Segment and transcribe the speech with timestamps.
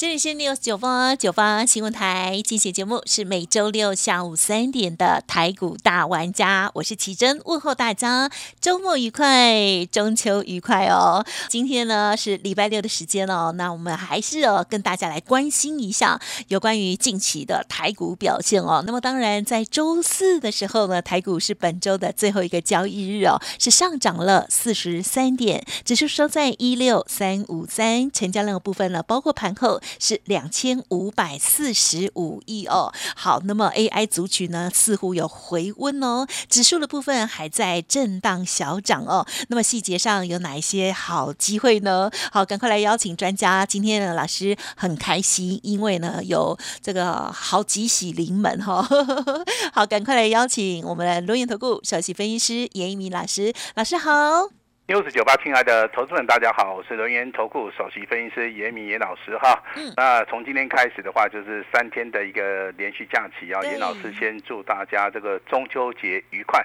[0.00, 8.30] 这里是 news 九方九方新闻台，进行节目是每周六下午三点的台股大玩家，我是奇珍，问候大家
[8.62, 11.22] 周末愉快，中秋愉快哦。
[11.50, 18.82] 今天呢是礼拜六的时间哦，那我们还是哦跟大家来关心一下有关于近期的台股表现哦。
[18.86, 29.78] 那么当然在周四的时候呢，台股是本周的最后一个交易日哦，是上涨了四十三点，指数收在一六三五三，成交量的部分呢，包括盘后。
[29.98, 32.92] 是两千五百四十五亿哦。
[33.16, 36.26] 好，那么 AI 族群呢，似乎有回温哦。
[36.48, 39.26] 指数的部分还在震荡小涨哦。
[39.48, 42.10] 那么细节上有哪一些好机会呢？
[42.32, 43.64] 好，赶快来邀请专家。
[43.66, 48.86] 今天呢，老师很开心，因为呢有这个好几喜临门哈。
[49.72, 53.52] 好，赶快来邀请我们的龙岩投顾首席分析师严一鸣老师。
[53.74, 54.59] 老师好。
[54.90, 59.62] 六十九八，亲爱的投资们，大家好，我是轮源投顾首席分析师严明严老师哈。
[59.76, 59.92] 嗯。
[59.96, 63.62] 那从今天开始的话，就是三天的一个连续假期啊。
[63.62, 66.60] 严老师先祝大家这个中秋节愉快。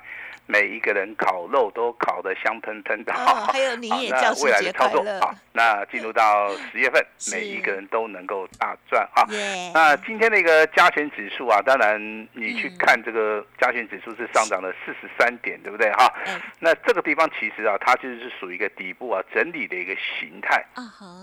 [0.48, 5.20] 每一个人烤肉都烤得香喷喷的，好， 还有你也教师节快乐。
[5.20, 9.26] 好，那进入到 十月份，每一个人都能够大赚啊。
[9.74, 12.00] 那今天的一个加权指数啊，当然
[12.34, 16.14] 你去看这个加权指数是上涨了四十三点，对不对哈？
[16.60, 20.64] 那这个地方其实啊，它其实是属于一个底部啊整理的一个形态。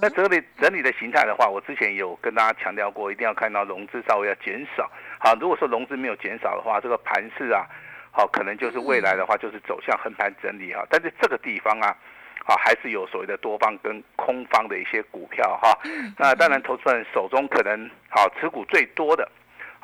[0.00, 4.90] 那整理整理的形态的话，我之前有跟大家强调过，一定要看到融资稍微要减少。
[5.18, 7.66] 好，如果说融资没有减少的话，这个盘势啊。
[8.14, 10.84] 好，可能就是未来的话，就是走向横盘整理啊。
[10.90, 11.96] 但是这个地方啊，
[12.44, 15.78] 好还是有所谓的多方跟空方的一些股票哈。
[16.18, 19.26] 那当然，投资人手中可能好持股最多的，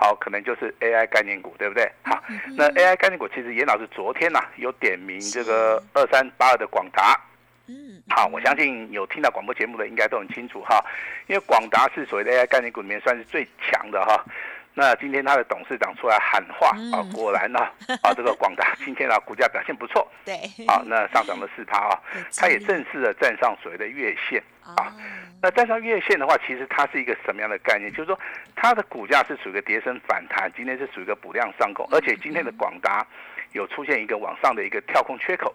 [0.00, 1.90] 好可能就是 AI 概念股，对不对？
[2.04, 2.22] 好，
[2.56, 7.20] 那 AI 概念股其实严老师昨天呐有点名这个二三八二的广达。
[7.66, 10.82] 嗯，好，我相信有听到广播节目的应该都很清楚哈，
[11.26, 14.24] 因为广达是所谓的 AI 概念股里面算是最强的哈。
[14.74, 17.58] 那今天他的董事长出来喊话啊，果然呢
[18.02, 20.34] 啊，这个广达今天啊股价表现不错，对，
[20.66, 21.98] 啊那上涨了四趴啊，
[22.36, 24.94] 它也正式的站上所谓的月线啊。
[25.42, 27.90] 那站上月线的话，其实它是一个什么样的概念？
[27.92, 28.18] 就是说
[28.54, 33.04] 它的股价是属于一个跌升反弹，今天是属于一个补量上攻，而且今天的广达
[33.52, 35.52] 有出现一个往上的一个跳空缺口。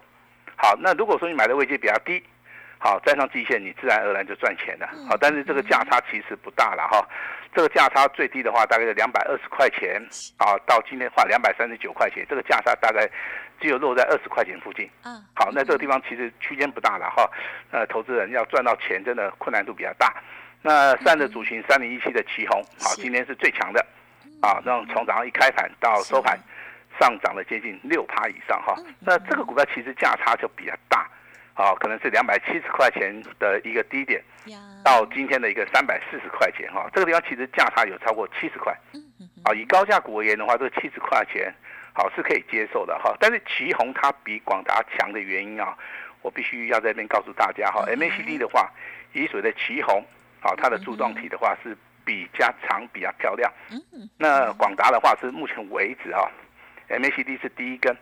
[0.56, 2.22] 好，那如果说你买的位置比较低。
[2.84, 4.86] 好，站上季线，你自然而然就赚钱了。
[5.08, 7.02] 好，但是这个价差其实不大了哈。
[7.54, 9.98] 这个价差最低的话，大概是两百二十块钱
[10.36, 13.08] 啊，到今天的话两百三十九块钱，这个价差大概
[13.58, 14.86] 只有落在二十块钱附近。
[15.02, 17.26] 嗯，好，那这个地方其实区间不大了哈。
[17.70, 20.14] 呃，投资人要赚到钱，真的困难度比较大。
[20.60, 23.80] 那三的主群三零一七的旗红，好，今天是最强的。
[24.42, 26.38] 啊，那从早上一开盘到收盘，
[27.00, 28.76] 上涨了接近六趴以上哈。
[29.00, 31.08] 那这个股票其实价差就比较大。
[31.56, 34.20] 好，可能是两百七十块钱的一个低点，
[34.84, 38.76] 到今天的一个三百四十块钱哈，这个地方其实价差有超过七十块。
[39.44, 41.54] 啊，以高价股而言的话，这个七十块钱
[41.92, 43.14] 好是可以接受的哈。
[43.20, 45.78] 但是旗宏它比广达强的原因啊，
[46.22, 47.84] 我必须要在这边告诉大家哈。
[47.86, 48.68] MACD 的话，
[49.12, 50.04] 以所谓的旗宏，
[50.40, 53.52] 好，它的柱状体的话是比较长、比较漂亮。
[54.18, 56.28] 那广达的话是目前为止啊
[56.88, 57.96] ，MACD 是第一根。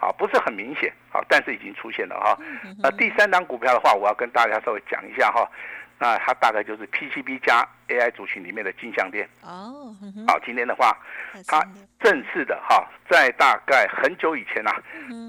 [0.00, 2.36] 啊，不是很明显，好，但是已经出现了哈。
[2.82, 5.48] 那第三档股票的话，我要跟大家稍微讲一下哈。
[5.96, 9.26] 那它大概就是 PCB 加 AI 族群里面的金项链。
[9.42, 9.94] 哦。
[10.26, 10.98] 好，今天的话，
[11.46, 11.64] 它
[12.00, 14.72] 正式的哈，在大概很久以前呐，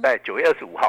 [0.01, 0.87] 在九月二十五号，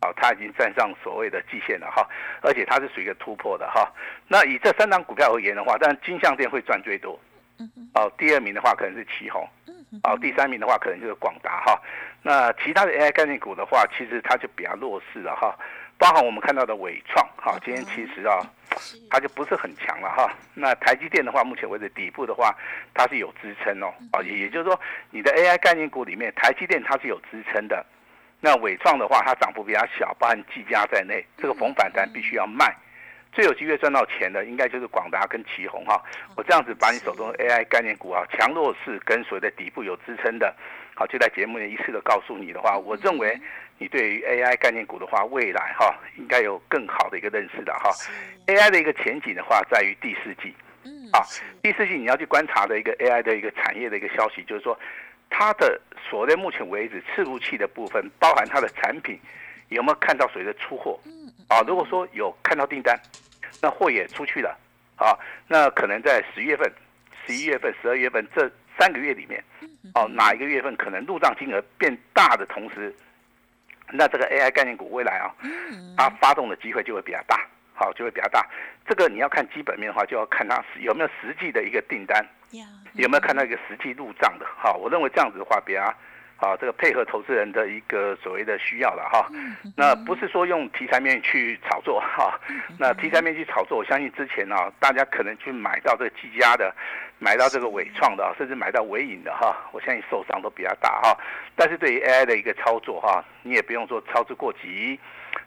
[0.00, 2.08] 啊，它已经站上所谓的季线了哈，
[2.40, 3.92] 而且它是属于一个突破的哈。
[4.26, 7.20] 那以这三档股票而言的话，但金项链会赚最多。
[7.94, 9.28] 哦，第二名的话可能是旗
[9.90, 10.00] 宏。
[10.04, 11.80] 哦，第三名的话可能就是广达哈。
[12.22, 15.56] 那其他的 AI 概念股的话，其实它就比较弱势了哈。
[15.96, 18.38] 包含我们看到的伟创哈，今天其实啊，
[19.10, 20.32] 它就不是很强了哈。
[20.54, 22.54] 那台积电的话，目前为止底部的话，
[22.94, 23.92] 它是有支撑哦。
[24.12, 24.80] 啊，也也就是说，
[25.10, 27.84] 你的 AI 概念股里面，台积电它是有支撑的。
[28.40, 32.72] 那伟创的话，它涨幅比较小，包含技嘉在内，这个逢反弹必须要卖。
[33.38, 36.02] 最有机会赚到钱的，应该就是广达跟旗宏哈。
[36.36, 40.52] 我这样子把你手中的 AI 概念股啊，强弱势跟所谓的底部有支撑的，
[40.96, 43.40] 好，就在节目里一次的告诉你的话，我认为
[43.78, 47.92] 你对于 AI 概念股的话，未来哈应该有更好的一个认识的哈。
[48.48, 50.52] AI 的一个前景的话，在于第四季。
[51.12, 51.22] 啊，
[51.62, 54.76] 第四季你要去观察的一个 AI 的一个产业的一个消息，就是说
[55.30, 55.80] 它的
[56.10, 59.16] 所在目前为止伺服器的部分，包含它的产品
[59.68, 60.98] 有没有看到谁的出货？
[61.48, 62.94] 啊，如果说有看到订单，
[63.60, 64.56] 那货也出去了，
[64.96, 65.16] 啊，
[65.46, 66.70] 那可能在十月份、
[67.26, 69.42] 十一月份、十二月份这三个月里面，
[69.94, 72.94] 哦，哪一个月份可能入账金额变大的同时，
[73.90, 75.34] 那这个 AI 概念股未来啊，
[75.96, 78.46] 它发动的机会就会比较大，好，就会比较大。
[78.86, 82.24] 这个你要看基本面的话，就要看它有没有实际的一个订单，
[82.94, 84.46] 有没有看到一个实际入账的。
[84.56, 85.94] 好，我认为这样子的话比较。
[86.40, 89.28] 好，这个配合投资人的一个所谓的需要了哈，
[89.76, 92.38] 那不是说用题材面去炒作哈，
[92.78, 96.72] 那题材面去炒作，我相信之前啊，大家可能去买到这个技嘉的，
[97.18, 101.18] 买到这个伟创的，甚至买到伟影的哈，我相信受伤都比较大哈。
[101.56, 104.96] 但是对于 AI 的一个操作哈，你也不用说操之过急。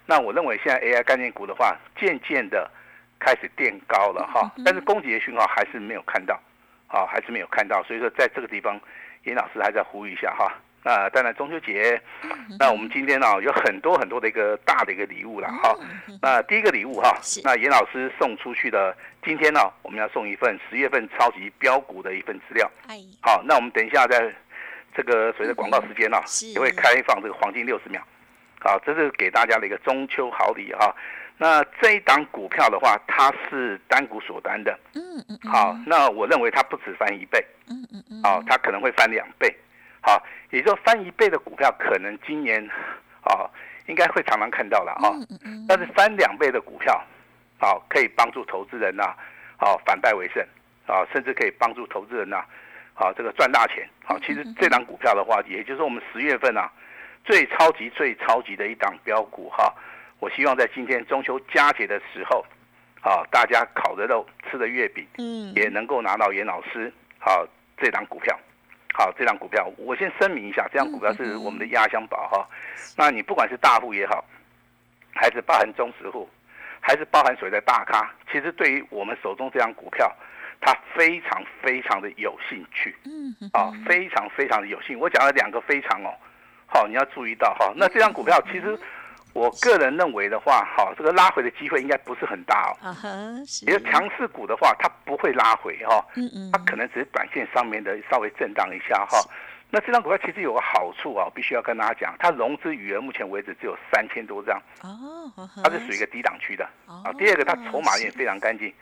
[0.05, 2.69] 那我认为现在 AI 概念股的话，渐渐的
[3.17, 6.37] 开始垫高了哈，但是攻击的讯号还是没有看到，
[6.87, 8.77] 啊，还是没有看到，所以说在这个地方，
[9.23, 10.51] 严老师还在呼吁一下哈。
[10.83, 12.01] 那当然中秋节，
[12.59, 15.77] 那我们今天呢有很多很多的一个大的一个礼物了哈。
[16.21, 22.69] 那第一个礼物哈，那严老师送出去的，今天呢我们要送一份十月份超级标股的一份资料。
[23.21, 24.33] 好，那我们等一下在
[24.95, 26.17] 这个随着广告时间呢，
[26.53, 28.01] 也会开放这个黄金六十秒。
[28.59, 30.95] 好，这是给大家的一个中秋好礼哈。
[31.37, 34.79] 那这一档股票的话，它是单股锁单的。
[34.93, 35.39] 嗯嗯。
[35.43, 37.43] 好，那我认为它不止翻一倍。
[37.67, 38.21] 嗯嗯嗯。
[38.23, 39.51] 好，它可能会翻两倍。
[40.01, 42.59] 好，也就翻一倍的股票，可能今年，
[43.23, 43.45] 啊，
[43.85, 45.13] 应该会常常看到了啊。
[45.67, 46.99] 但是翻两倍的股票，
[47.59, 49.15] 好，可以帮助投资人呐，
[49.57, 50.43] 好反败为胜，
[50.87, 52.43] 啊，甚至可以帮助投资人呐，
[52.93, 53.87] 好这个赚大钱。
[54.03, 56.67] 好，其实这档股票的话，也就是我们十月份啊，
[57.23, 59.71] 最超级最超级的一档标股哈。
[60.19, 62.43] 我希望在今天中秋佳节的时候，
[63.01, 67.47] 啊，大家烤的肉，吃的月饼，嗯，也能够拿到严老师好
[67.77, 68.35] 这档股票。
[68.93, 72.47] 好，这张股票我先声明一下，这张股票是我们的压箱宝哈。
[72.97, 74.23] 那你不管是大户也好，
[75.13, 76.29] 还是包含中实户，
[76.79, 80.11] 还是包含所谓的大咖，其实对于我们手中这张股票，
[80.59, 82.95] 它非常非常的有兴趣。
[83.05, 83.33] 嗯。
[83.53, 84.99] 啊，非常非常的有兴。
[84.99, 86.13] 我讲了两个非常哦，
[86.67, 87.73] 好，你要注意到哈。
[87.75, 88.79] 那这张股票其实。
[89.33, 92.71] 我个人认为的话，好，这个拉回的机会应该不是很大哦。
[92.81, 93.09] 啊哈，
[93.65, 96.05] 因为强势股的话，它不会拉回哈。
[96.15, 96.49] 嗯嗯。
[96.51, 99.17] 它可能只是短线上面的稍微震荡一下哈。
[99.69, 104.61] 那这张股票其实有个好处啊，必须要跟大家讲，它融资余额目前为止只有三千多张。
[104.81, 105.31] 哦。
[105.63, 106.67] 它是属于一个低档区的。
[106.87, 107.01] 哦。
[107.05, 108.73] 啊，第二个它筹码也非常干净。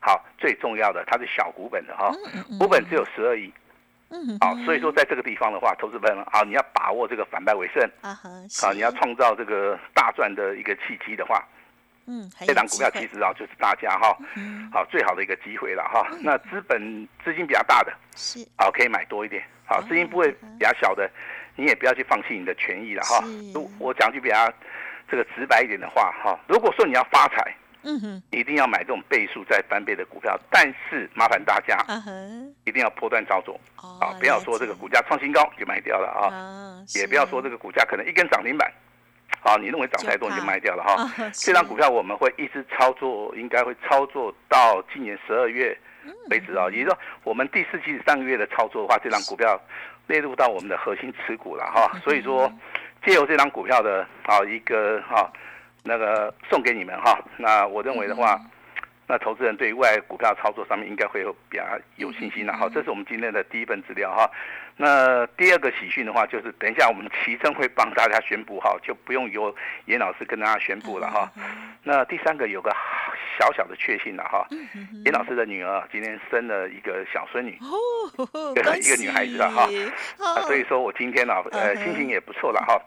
[0.00, 2.12] 好，最重要的它是小股本的哈，
[2.58, 3.52] 股本只有十二亿。
[4.10, 8.18] 嗯，好，所以说在这个地方的话，投资朋友啊，你要把握这个反败为胜啊，
[8.60, 11.46] 好，你要创造这个大赚的一个契机的话，
[12.06, 14.16] 嗯，这档股票其实啊，就是大家哈，
[14.72, 16.06] 好最好的一个机会了哈。
[16.22, 21.10] 那资本资金比较大的，是，好可以买多一点，好，资金不会比较小的，
[21.56, 23.22] 你也不要去放弃你的权益了哈。
[23.78, 24.50] 我讲句比较
[25.10, 27.54] 这个直白一点的话哈，如果说你要发财。
[27.82, 31.78] 嗯哼，一定要买这种倍数再翻倍的股票，但是麻烦大家，
[32.64, 34.12] 一定要破断操作啊！
[34.18, 36.28] 不要说这个股价创新高就卖掉了啊，
[36.96, 38.70] 也不要说这个股价可能一根涨停板，
[39.42, 41.30] 啊，你认为涨太多你就卖掉了哈。
[41.32, 45.76] 这张股票我们会一直操作，应该会操作到今年十二月
[46.30, 46.68] 为止啊。
[46.70, 49.58] 也就是说，我们第四季上个月的操作的话，这张股票
[50.08, 51.96] 列入到我们的核心持股了哈。
[52.02, 52.52] 所以说，
[53.06, 55.32] 借由这张股票的啊一个哈。
[55.88, 58.38] 那个送给你们哈，那我认为的话，
[59.06, 61.64] 那投资人对于未来股票操作上面应该会有比较
[61.96, 62.68] 有信心的哈。
[62.72, 64.30] 这是我们今天的第一份资料哈。
[64.76, 69.52] 那第二个喜讯的话，就是等一下我们齐正会帮大家宣布哈，就不用由
[69.86, 71.32] 严老师跟大家宣布了哈。
[71.82, 72.70] 那第三个有个
[73.38, 74.46] 小小的确幸了哈，
[75.06, 77.58] 严老师的女儿今天生了一个小孙女，
[78.52, 79.66] 一个 一个女孩子了哈。
[80.42, 82.78] 所以说我今天呢，呃，心情也不错了哈。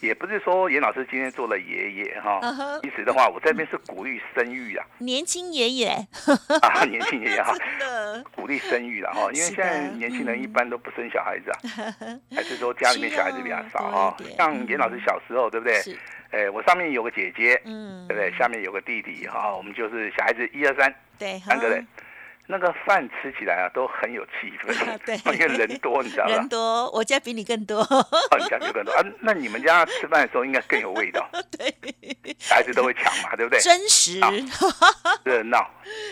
[0.00, 2.40] 也不是说严老师今天做了爷爷哈，
[2.82, 5.88] 其实的话，我这边是鼓励生育啊，年轻爷爷。
[6.62, 7.52] 啊，年轻爷爷哈，
[8.34, 11.58] 鼓励生育了哈，因为现在年轻人一般都不生小孩子啊，
[12.34, 15.80] 还是说家里面小孩子比较少哈，像严老师小时候对不对？
[16.30, 18.30] 哎，我上面有个姐姐，嗯，对不对？
[18.38, 21.84] 下面有个弟弟哈，我们就是小孩子一二三，对，三个人。
[22.50, 24.74] 那个饭吃起来啊，都很有气氛，
[25.04, 26.30] 对，因为人多，你知道吧？
[26.30, 27.80] 人多，我家比你更多。
[27.80, 28.06] 哦
[28.38, 29.04] 你家就更多啊？
[29.20, 31.28] 那你们家吃饭的时候应该更有味道。
[31.56, 31.74] 对，
[32.48, 33.60] 孩子都会抢嘛，对不对？
[33.60, 34.18] 真实，
[35.24, 35.58] 热闹。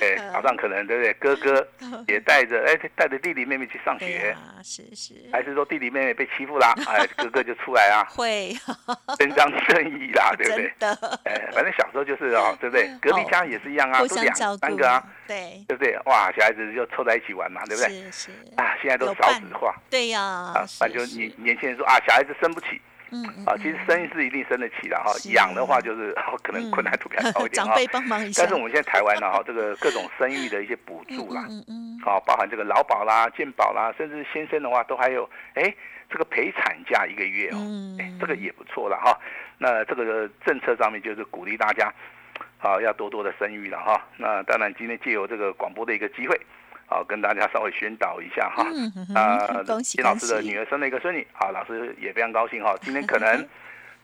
[0.02, 1.14] 哎，早上可能对不对？
[1.14, 1.66] 哥哥
[2.06, 4.36] 也带着，哎，带着弟弟妹妹去上学。
[4.62, 5.14] 是是。
[5.32, 6.74] 还是说弟弟妹妹被欺负啦？
[6.86, 8.04] 哎，哥哥就出来啊。
[8.10, 8.54] 会。
[9.18, 10.72] 伸张正义啦，对不对？
[10.78, 11.20] 的。
[11.24, 12.90] 哎，反正小时候就是哦，对不对？
[13.00, 15.02] 隔壁家也是一样啊，都两三个啊。
[15.26, 15.64] 对。
[15.68, 15.96] 对不对？
[16.06, 16.25] 哇！
[16.26, 17.88] 啊，小孩子就凑在一起玩嘛，对不对？
[18.10, 18.30] 是是。
[18.56, 19.74] 啊，现在都少子化。
[19.88, 22.80] 对呀，啊，是反正就年年轻人说啊，小孩子生不起。
[23.12, 27.70] 嗯嗯啊，其实生是一定生得起的哈，养的话就是 哦可能困难度比较高一点 哈。
[27.70, 35.72] 长辈帮忙一下，但是我们现在台湾呢哈， 这个各种生育的一些补助啦，嗯嗯好，包含这个劳保啦、健保啦，甚至先生的话都还有，哎，
[36.10, 37.56] 这个陪产假一个月哦，
[38.20, 39.16] 这个也不错了哈。
[39.58, 41.94] 那这个政策上面就是鼓励大家，
[42.58, 44.02] 啊，要多多的生育了哈。
[44.16, 46.34] 那当然，今天借由这个广播的一个机会，
[46.88, 48.66] 啊，跟大家稍微宣导一下哈。
[48.74, 52.74] 嗯嗯啊，恭喜金老师的女儿生了一个孙女，啊，老师也非常高兴哈。
[52.82, 53.46] 今天可能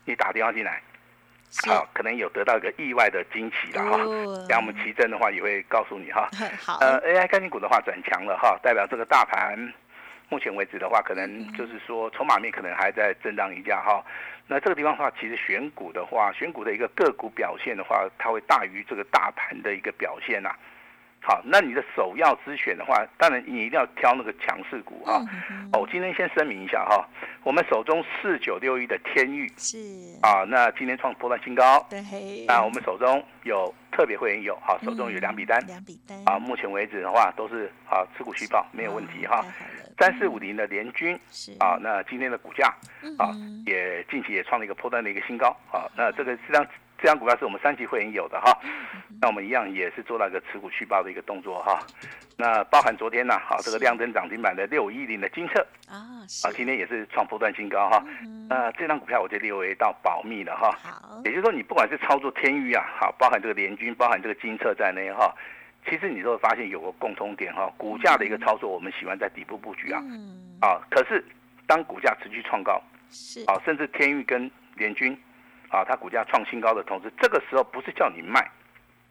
[0.05, 0.81] 你打电话进来，
[1.67, 3.97] 好，可能有得到一个意外的惊喜了哈。
[4.03, 6.29] 哦像我们奇珍的话也会告诉你哈。
[6.61, 9.57] 好呃，AI 概念股的话转强了哈，代表这个大盘
[10.33, 14.03] 目前为止的话，可能就是说筹码面可能还在震荡一下哈。
[14.47, 20.49] 那这个地方的话，其实选股的话，选股的一个个股表现的话，它会大于这个大盘的一个表现呐、
[21.25, 25.23] 好，那你的首要之选的话，当然你一定要挑那个强势股哈。
[25.49, 27.07] 嗯哦，我今天先声明一下哈，
[27.43, 29.77] 我们手中四九六一的天域是
[30.21, 31.85] 啊，那今天创波段新高。
[31.89, 32.01] 对，
[32.45, 35.65] 那我们手中有特别会员有哈，手中有两笔单。
[35.65, 39.45] 两笔单啊，目前为止的话都是啊持股续报没有问题哈
[39.97, 42.67] 三四五零的联军是啊，那今天的股价
[43.17, 45.87] 啊嗯也近期也创了一个波段的一个新高啊。
[45.95, 46.67] 那这个这张
[47.03, 49.19] 这张股票是我们三级会员有的哈，嗯。
[49.21, 51.77] 那我们一样也是做到一个持股续报的一个动作哈。
[52.37, 55.59] 那包含昨天呢，好这个亮灯涨停板的六一零的金策。
[55.89, 58.01] 啊啊，今天也是创破断新高哈。
[58.21, 58.47] 嗯。
[58.47, 60.71] 那这张股票我就列为到保密了哈。
[60.81, 61.21] 好。
[61.25, 65.35] 也就是说，你不管是操作天域啊，好，包含这个联军，包含这个金策在内哈，
[65.85, 70.57] 其实你都会发现有个共通点哈，股价的一个操作，我们喜欢在底部布局啊，嗯。
[70.61, 71.21] 啊，可是
[71.67, 72.81] 当股价持续创高
[73.11, 73.43] 是。
[73.43, 75.17] 啊，甚至天域跟联军
[75.73, 78.47] 啊，它股价创新高的同时，这个时候不是叫你卖，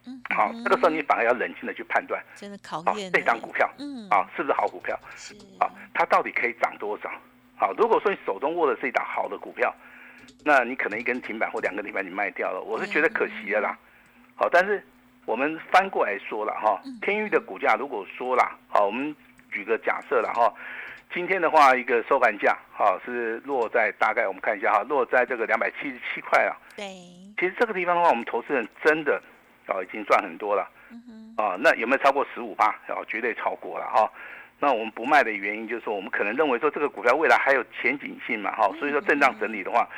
[0.07, 7.11] 嗯好，这个时候你反而要冷静的去判断真的考啊验，这张股票嗯啊是不是好股票是啊，它到底可以涨多少？
[7.57, 9.75] 好，如果说你手中握的是一档好的股票，
[10.45, 13.77] 那你可能一根停板或两个停板你卖掉了，我是觉得可惜了啦。
[14.37, 14.85] 好，但是
[15.27, 19.15] 我们翻过来说了哈，天域的股价如果说啦，好，我们
[19.51, 20.53] 举个假设了哈，
[21.15, 26.57] 今天的话一个收盘价哈是落在大概我们看一下哈，落在这个两百七十七块啊。
[26.77, 26.85] 对
[27.39, 29.21] 其实这个地方的话，我们投资人真的
[29.69, 30.69] 哦已经赚很多了。
[30.91, 32.69] 嗯啊，那有没有超过十五趴？
[32.89, 34.11] 哦，绝对超过了哈。
[34.59, 39.89] 那我们不卖的原因就是说，我们可能认为说这个股票未来还有前景性嘛哈，所以说震荡整理的话，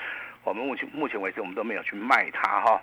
[0.43, 2.83] 我们目前目前为止我们都没有去卖它哈。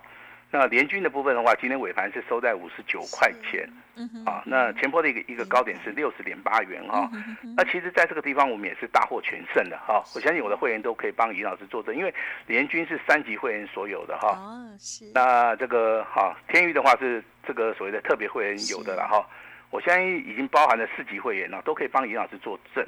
[0.51, 7.09] 那联军的部分的话，今天尾盘是收在五十九块钱嗯哼啊，那前波的一个一个高点是六十点八元哈。
[7.55, 10.03] 那其实在这个地方我们也是大获全胜的哈。
[10.13, 12.13] 我相信我的会员都可以帮尹老师作证，因为
[12.47, 14.37] 联军是三级会员所有的哈。
[14.37, 19.25] 哦是那这个哈天域的话是这个所谓的特别会员有的了哈，
[19.69, 22.85] 我相信已经包含了四级会员了，都可以帮尹老师作证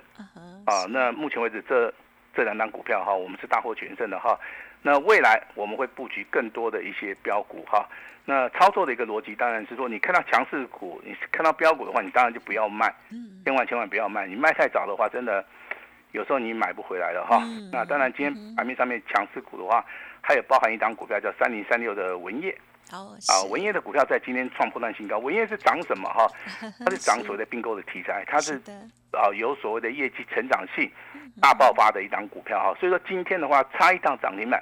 [0.65, 0.85] 啊。
[0.89, 1.93] 那目前为止这
[2.35, 4.37] 这两档股票哈，我们是大获全胜的哈。
[4.83, 7.87] 那未来我们会布局更多的一些标股哈。
[8.25, 14.27] 那操作的一个逻辑当然是说，你看到强势股，你看到标股的话，你当然就不要卖，嗯千万千万不要卖。
[14.27, 15.43] 你卖太早的话，真的
[16.11, 17.41] 有时候你买不回来了哈。
[17.43, 19.83] 嗯那当然，今天盘面上面强势股的话，
[20.21, 22.55] 还有包含一档股票叫三零三六的文业。
[22.91, 25.17] 哦啊，文业的股票在今天创破断新高。
[25.17, 26.27] 文业是涨什么哈？
[26.85, 28.61] 它是涨所谓的并购的题材，它是
[29.11, 30.89] 啊有所谓的业绩成长性
[31.41, 32.73] 大爆发的一档股票哈。
[32.79, 34.61] 所以说今天的话差一档涨停板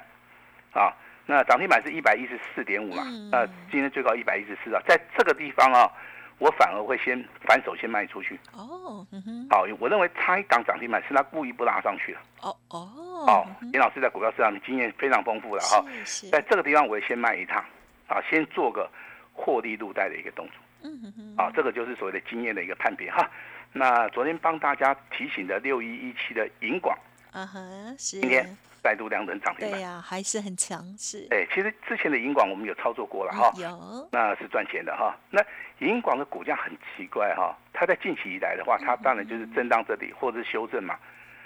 [0.72, 0.92] 啊，
[1.26, 5.90] 那涨停板是一百一十四点五嘛嗯，那今天最高一百一十四啊，在这个地方啊，
[6.38, 8.38] 我反而会先反手先卖出去。
[8.52, 12.18] 哦嗯哼好，我认为差一档涨停板是他故意不拉上去的。
[12.40, 12.78] 哦哦
[13.26, 15.84] 哦，严老师在股票市场经验非常丰富了哈。
[16.30, 17.64] 在这个地方，我会先卖一趟，
[18.08, 18.90] 啊，先做个
[19.32, 23.30] 获利入袋的一个动作，嗯哼哼啊，这个就是所谓的经验的一个判别哈。
[23.72, 26.98] 那昨天帮大家提醒的六一一七的银广，
[27.30, 27.60] 啊哈
[27.96, 28.44] 是今天
[28.82, 29.70] 再度量能涨停板。
[29.70, 35.14] 对呀还是很强势哎，其实之前的银广我们有操作过了哈，有那是赚钱的哈。
[35.30, 35.40] 那
[35.78, 40.96] 银广的股价很奇怪哈，它在近期以来的话，它当然就是震荡这里或者是修正嘛。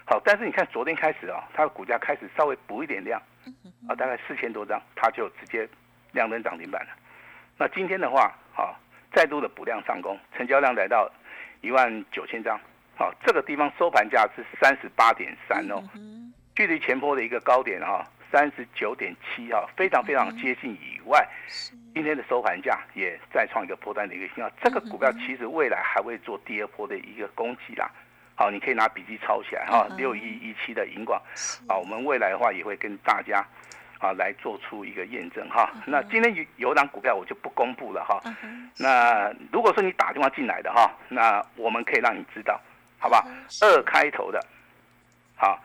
[0.09, 3.21] 好，但是你看昨天开始啊，它的股价开始稍微补一点量，
[3.88, 5.69] 啊，大概四千多张，它就直接
[6.12, 6.93] 量能涨停板了。
[7.59, 8.78] 那今天的话，好，
[9.12, 11.11] 再度的补量上攻，成交量来到
[11.61, 12.57] 一万九千张，
[12.97, 16.15] 好，这个地方收盘价是三十八点三哦，嗯
[16.56, 21.25] 距离前波的一个高点啊三十九点七啊，非常非常接近以外，
[21.94, 24.50] 今天的收盘价也再创一个波段的一个信号。
[24.60, 27.88] 这个股票其实未来还会做第二波的一个攻击啦。
[28.34, 31.20] 好，你可以拿笔记抄起来哈，六一一七的银广，
[31.68, 33.46] 啊，我们未来的话也会跟大家
[33.98, 35.70] 啊来做出一个验证哈。
[35.86, 38.20] 那今天有有档股票我就不公布了哈。
[38.78, 42.60] 那如果说你打电话进来的哈，那我们可以让你知道，
[42.98, 43.25] 好吧？
[43.62, 44.44] 二开头的，
[45.36, 45.58] 好，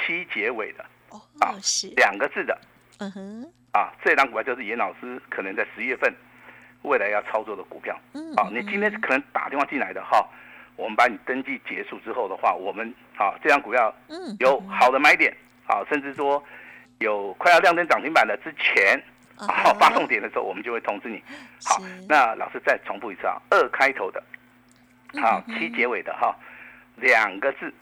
[0.00, 2.58] 七结尾的，哦啊，是，两个字的。
[2.98, 6.12] 嗯哼，啊，这档股票就是严老师可能在十月份
[6.82, 7.98] 未来要操作的股票。
[8.14, 10.28] 嗯，啊，你今天可能打电话进来的哈，
[10.76, 15.36] 我们把你登记结束之后的话，我们啊这张股票嗯，有好的买点
[15.66, 16.42] 啊，甚至说
[16.98, 19.00] 有快要亮灯涨停板的之前，
[19.36, 21.22] 啊啊发送点的时候，我们就会通知你。
[21.64, 24.20] 好，那老师再重复一次啊，二开头的，
[25.20, 26.34] 好嗯七结尾的哈，
[26.96, 27.72] 两个字，好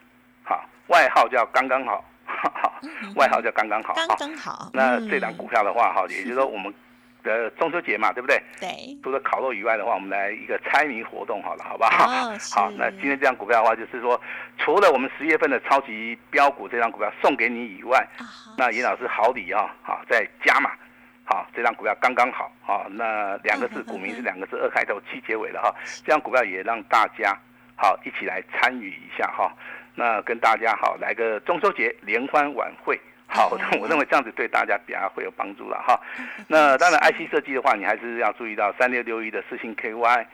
[0.88, 2.72] 外号叫刚刚好，哈哈
[3.16, 3.94] 外号叫刚刚好。
[3.94, 5.08] 刚好刚好，那嗯。
[5.08, 6.72] 这档股票的话哈， 也就是说我们
[7.22, 8.40] 的中秋节嘛，对不对？
[8.60, 12.06] 对，除了烤肉以外的话，我们来一个猜谜活动好了，好不好？
[12.54, 14.20] 好，那今天这张股票的话，就是说，
[14.58, 18.06] 除了我们十月份的超级标股这张股票送给你以外，
[18.56, 20.70] 那严老师好礼啊，好再加嘛，
[21.24, 25.74] 好这张股票刚刚好，好那两个字，股名是 两个字，二开头七结尾的哈，
[26.04, 27.36] 这张股票也让大家
[27.76, 29.52] 好一起来参与一下哈，
[29.96, 33.00] 那跟大家好来个中秋节联欢晚会。
[33.28, 33.50] 好，
[33.80, 36.00] 我认为这样子对大家比较会有帮助了哈。
[36.46, 40.24] 那当然，IC 设计的话，你还是要注意到三六六一的四星 KY，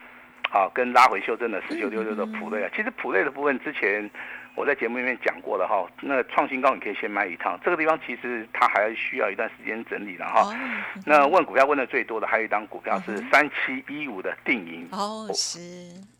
[0.51, 2.69] 好，跟拉回修正的四九六六的普瑞啊。
[2.75, 4.07] 其实普瑞的部分之前
[4.55, 5.85] 我在节目里面讲过了哈。
[6.01, 10.41] 那创新高你可以先买一趟，这个地方其实它还需要一段时间整理了哈。
[10.41, 10.55] 哦，
[11.05, 14.87] 那问股票问的最多的还有一张股票是三七一五的定盈。
[14.91, 15.59] 哦是，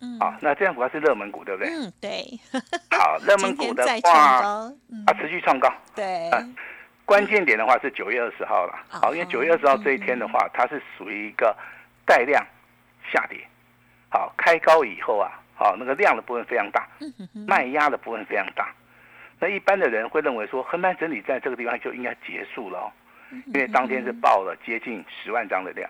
[0.02, 1.72] 嗯，啊，那这样股票是热门股，对不对？
[1.72, 2.26] 嗯，对，
[2.98, 4.12] 好，热门股的话，
[5.06, 5.72] 啊，持续创高。
[5.96, 6.30] 对，
[7.06, 11.56] 关键点的话是九月二十号了，哦好，因为九月二十号这一天的话，它是属于一个
[12.06, 12.44] 带量
[13.12, 13.46] 下跌，
[14.10, 16.88] 好，开高以后啊，好，那个量的部分非常大，
[17.48, 18.74] 卖压的部分非常大，
[19.40, 22.92] 那一般的人会认为说，横盘整理在这个地方就应该结束了哦，
[23.48, 25.90] 因为当天是报了接近十万张的量，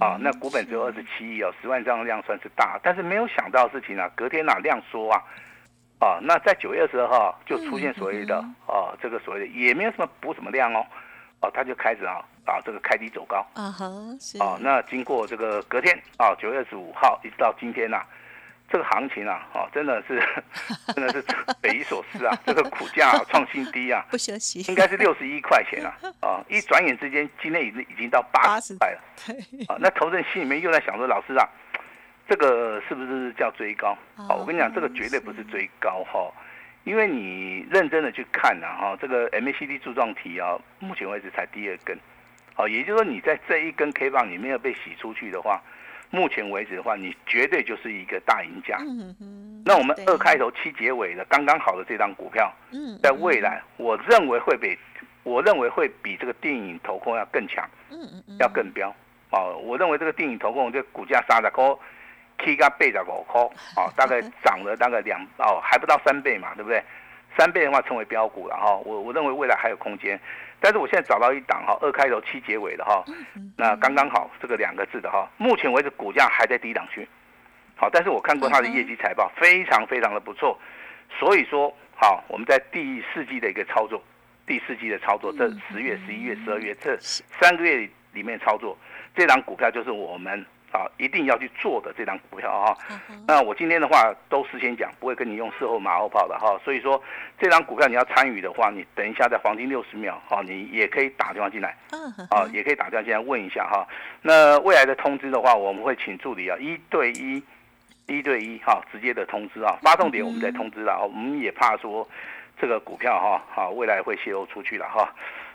[0.00, 5.22] 啊，那股本只有二十七亿哦，十万张的量算是大，但是没有想到的事情啊，隔天啊量缩啊，
[5.98, 8.36] 啊，那在九月二十号就出现所谓的
[8.66, 10.86] 啊这个所谓的也没有什么补什么量哦，
[11.40, 13.86] 哦、它就开始啊啊这个开低走高啊哈，
[14.20, 18.02] 是，啊，那经过这个隔天啊九月二十五号一直到今天呐、
[18.74, 20.20] 这个行情啊，哦，真的是
[20.96, 21.22] 真的是
[21.62, 22.36] 匪夷所思啊！
[22.44, 29.00] 这个股价、啊、创新低啊， 不休息，应该是六十一块钱啊，啊，一转眼之间，今天已经已经到八十80块了。
[29.26, 31.48] 对，啊，那投资人心里面又在想说，老师啊，
[32.28, 33.96] 这个是不是叫追高？
[34.16, 36.28] 哦、我跟你讲，这个绝对不是追高哈、
[36.82, 41.96] 因为你认真的去看呐、哈，这个 MACD 柱状体啊，目前为止才第二根，
[42.56, 45.62] 好、也就是说你在这一根 K 棒你没有被洗出去的话，
[46.14, 48.78] 目前为止的话，你绝对就是一个大赢家。
[48.80, 54.78] 嗯哼，那我们二开头七结尾的刚刚好的这张股票，嗯，在未来，我认为会比
[55.24, 57.68] 我认为会比这个电影投控要更强。
[57.90, 58.94] 嗯嗯嗯，要更标
[59.30, 59.56] 哦。
[59.64, 61.64] 我认为这个电影投控这个股价三十块
[62.38, 63.40] ，K 加倍的五块
[63.76, 66.80] 哦， 大概涨了大概两哦，还不到三倍嘛，对不对？
[67.36, 70.20] 三倍的话称为标股了哈、我我认为未来还有空间，
[70.64, 73.04] 但是我现在找到一档哈，二开头七结尾的哈，
[73.54, 77.06] 那刚刚好这个两个字的哈，目前为止股价还在低档区，
[77.76, 80.58] 好，但是我看过它的业绩财报非常非常的不错，
[81.18, 84.02] 所以说好，我们在第四季的一个操作，
[84.46, 88.74] 第四季的操作，这十月、十一月、十二月这三个月里面操作，
[89.14, 92.76] 这档股票就是我们啊一定要去做的这张股票啊。
[93.26, 96.60] 那我今天的话都事先讲，不会跟你用事后马后炮的哈。
[96.64, 97.02] 所以说
[97.38, 101.76] 这张股票你要参与的话，你等一下在黄金六十秒哈，你也可以打电话进来
[102.30, 103.86] 啊，也可以打电话进来问一下哈。
[104.20, 107.42] 那未来的通知的话，我们会请助理啊一对一。
[108.06, 111.02] 一对一哈，直接的通知啊，发送点我们再通知了。
[111.02, 112.06] 我们也怕说
[112.60, 115.10] 这个股票哈，好未来会泄露出去了哈。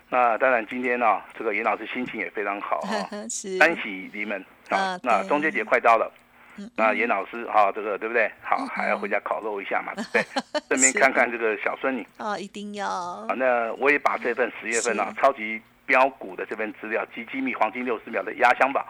[0.09, 4.43] 那当然今天呢、这个严老师心情也非常好哈， 是单喜临门
[4.77, 4.99] 啊啊。
[5.03, 6.11] 那中秋节快到了
[6.57, 8.29] 嗯，那严老师哈，这个对不对？
[8.41, 10.23] 好，还要回家烤肉一下嘛，对不对？
[10.67, 13.33] 顺便看看这个小孙女哦，一定要啊。
[13.37, 18.85] 那我也把这份十月份啊超级标股的这份资料及机密黄金六十秒的压箱宝，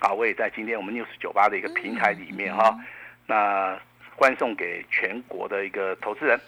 [0.00, 2.78] 啊，我也在今天我们 news 九八的一个平台里面哈，
[3.26, 3.78] 那
[4.14, 6.38] 欢送给全国的一个投资人。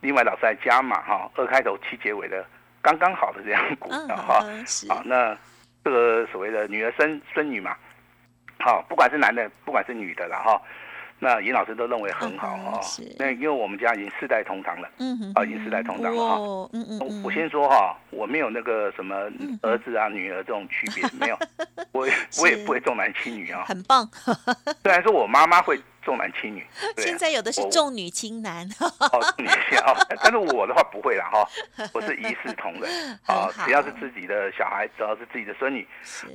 [0.00, 2.44] 另外，老师还加码哈，二开头七结尾的
[2.82, 4.44] 刚刚好的这样股嗯票哈。
[4.88, 5.34] 好，那
[5.82, 7.74] 这个所谓的女儿生孙女嘛，
[8.64, 10.58] 好，不管是男的，不管是女的了哈，
[11.18, 13.16] 那尹老师都认为很好哈嗯哼是。
[13.18, 16.36] 那因为我们家已经世代同堂了，嗯哼啊，已经世代同堂了哈。
[16.36, 19.14] 哦嗯嗯嗯，我先说哈，我没有那个什么
[19.60, 21.38] 儿子啊、女儿这种区别，没有，
[21.92, 23.64] 我也我也不会重男轻女啊。
[23.66, 24.08] 很棒，
[24.82, 26.64] 虽然说我妈妈会重男轻女。
[26.98, 28.66] 现在有的是重女轻男。
[28.78, 31.48] 哦，女性哦， 但是我的话不会啦哈，
[31.92, 32.90] 我是一视同仁
[33.26, 35.86] 啊，只要是自己的小孩，只要是自己的孙女，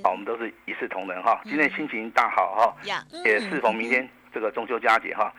[0.03, 1.39] 啊，我们都是一视同仁哈。
[1.43, 2.75] 今天心情大好哈，
[3.23, 5.31] 也适逢明天这个中秋佳节哈。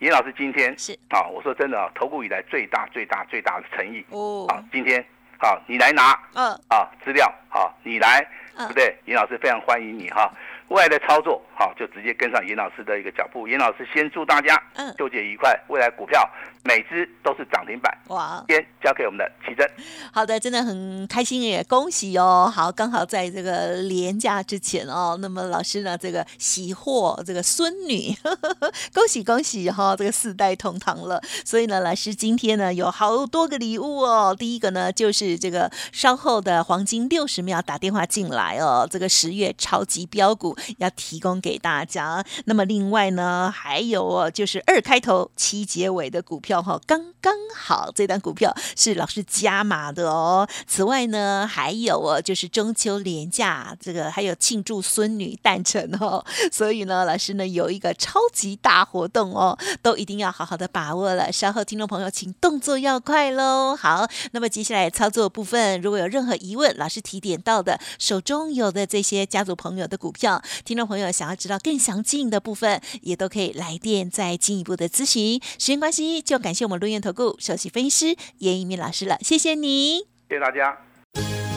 [0.00, 5.04] 严老师今天是啊，我说真的啊，投顾以来最大最大最大的诚意哦，啊，今天
[5.40, 8.24] 好，你来拿，嗯，啊，资料好，你来，
[8.56, 8.96] 对不对？
[9.06, 10.32] 严老师非常欢迎你哈。
[10.68, 13.48] 未来的操作好，就直接跟上严老师的一个脚步。
[13.48, 15.58] 严老师先祝大家嗯，纠结愉快。
[15.68, 16.28] 未来股票
[16.64, 17.92] 每只都是涨停板。
[18.08, 18.44] 哇！
[18.48, 19.68] 先交给我们的奇珍。
[20.12, 22.50] 好的，真的很开心也恭喜哦。
[22.54, 28.14] 好，刚好在这个廉价之前哦，那么老师呢，这个喜获这个孙女，
[28.94, 31.20] 恭喜恭喜哈，这个四代同堂了。
[31.44, 34.34] 所以呢，老师今天呢有好多个礼物哦。
[34.38, 40.56] 第一个呢就是这个稍后的黄金六十秒打电话进来哦，这个十月超级标股。
[40.78, 42.24] 要提供给大家。
[42.44, 50.48] 那么另外呢，还有哦，就是二开头七结尾的股票票哈，刚刚好这单股票是老师加码的哦。
[50.66, 61.30] 此外呢，还有哦，就是中秋连假这个还有庆祝孙女诞辰哦，所以呢，老师呢有一个超级大活动哦，都一定要好好的把握了。
[61.30, 63.76] 稍后听众朋友请动作要快喽。
[63.76, 70.42] 好，那么接下来操作部分，如果有任何疑问，老师提点到的手中有的这些家族朋友的股票。
[70.64, 75.40] 听众朋友想要知道更详尽的部分，也都可以来电再进一步的咨询。
[75.58, 79.98] 时间关系，就感谢我们陆源投顾首席分析师严一鸣老师了，谢谢你，
[80.28, 80.76] 谢谢大家。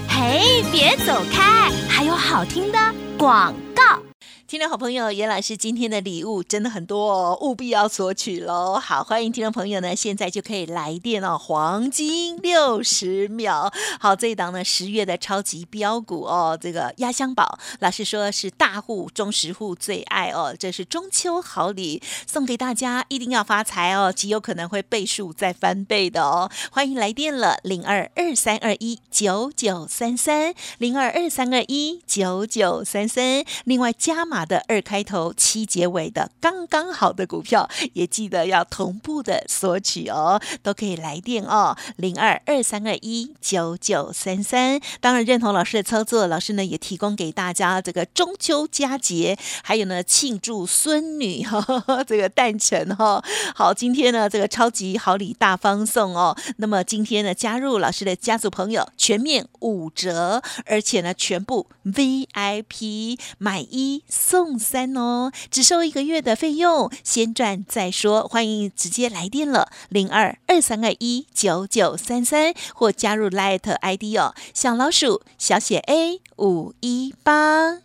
[0.07, 2.77] 嘿，别走开，还有好听的
[3.17, 4.10] 广告。
[4.51, 8.77] 听众好朋友，严老师今天的礼物真的很多哦，务必要索取喽！
[8.77, 13.71] 好，欢迎听众朋友呢，现在就可以来电哦，黄金六十秒。
[13.97, 26.51] 好，这一档呢，十月的超级标股哦，这个压箱宝，老师说是大户、中实户最爱哦，这是中秋好礼，送给大家，一定要发财哦，极有可能会倍数再翻倍的哦。
[26.71, 34.40] 欢迎来电了，零二二三二一九九三三，零二二三二一九九三三，另外加码。
[34.45, 44.79] 的二开头七结尾的刚刚好的股票，也记得要同步的索取哦，都可以来电哦，零二二三二一九九三三。
[44.99, 51.63] 当然认同老师的操作，老师呢也提供给大家这个中秋佳节，还有呢庆祝孙女哈
[52.07, 53.23] 这个诞辰哈。
[53.55, 64.03] 好，今天呢这个超级好礼大方送哦，那么今天呢加入老师的家族朋友全面五折，而且呢全部 VIP 买一。
[64.31, 68.25] 送三哦，只收一个月的费用，先赚再说。
[68.25, 77.79] 欢迎直接来电了，零二二三二一九九三三，或加入 Light ID 哦，小老鼠小写 A 五一八。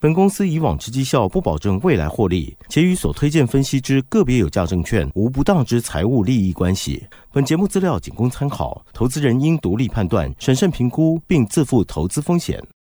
[0.00, 7.06] 本公司以往之绩效不保证未来获利，且与所推荐分析之个别有价证券无不当之财务利益关系。
[7.30, 12.60] 本节目资料仅供参考，投资人应独立判断、审慎评估，并自负投资风险。